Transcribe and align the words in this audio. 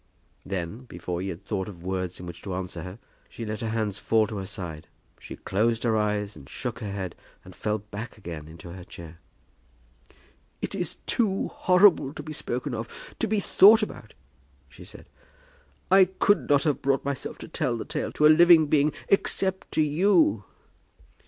Then, 0.43 0.85
before 0.85 1.21
he 1.21 1.29
had 1.29 1.45
thought 1.45 1.67
of 1.69 1.83
words 1.83 2.19
in 2.19 2.25
which 2.25 2.41
to 2.41 2.55
answer 2.55 2.81
her, 2.81 2.97
she 3.29 3.45
let 3.45 3.61
her 3.61 3.69
hands 3.69 3.99
fall 3.99 4.25
by 4.25 4.37
her 4.37 4.45
side, 4.47 4.87
she 5.19 5.35
closed 5.35 5.83
her 5.83 5.95
eyes, 5.95 6.35
and 6.35 6.49
shook 6.49 6.79
her 6.79 6.89
head, 6.91 7.13
and 7.45 7.55
fell 7.55 7.77
back 7.77 8.17
again 8.17 8.47
into 8.47 8.69
her 8.71 8.83
chair. 8.83 9.19
"It 10.59 10.73
is 10.73 10.95
too 11.05 11.49
horrible 11.49 12.15
to 12.15 12.23
be 12.23 12.33
spoken 12.33 12.73
of, 12.73 12.87
to 13.19 13.27
be 13.27 13.39
thought 13.39 13.83
about," 13.83 14.15
she 14.69 14.83
said. 14.83 15.07
"I 15.91 16.05
could 16.05 16.49
not 16.49 16.63
have 16.63 16.81
brought 16.81 17.05
myself 17.05 17.37
to 17.37 17.47
tell 17.47 17.77
the 17.77 17.85
tale 17.85 18.11
to 18.13 18.25
a 18.25 18.29
living 18.29 18.65
being, 18.65 18.93
except 19.07 19.71
to 19.73 19.83
you." 19.83 20.45